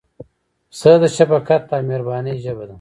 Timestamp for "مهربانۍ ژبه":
1.89-2.63